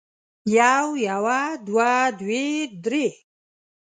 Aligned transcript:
يو 0.55 0.87
يوه 1.07 1.41
دوه 1.65 1.91
دوې 2.19 2.47
درې 2.83 3.07